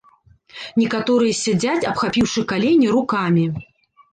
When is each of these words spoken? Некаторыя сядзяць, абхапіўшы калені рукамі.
Некаторыя 0.83 1.35
сядзяць, 1.41 1.87
абхапіўшы 1.91 2.45
калені 2.53 2.87
рукамі. 2.97 3.45